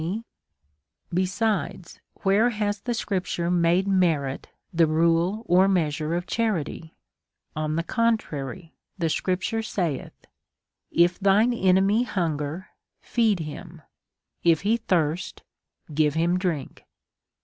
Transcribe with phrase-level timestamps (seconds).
[0.01, 0.23] DEVOUT AND HOLY LIFE.
[1.13, 6.95] 83 Besides, where has the scripture made merit the rule or measure of charity?
[7.55, 10.25] On the contrary, the scripture saith,
[10.95, 12.69] //■ thy enemy hunger,
[12.99, 13.83] feed him;
[14.43, 15.43] if he thirsty
[15.93, 16.83] give him drink.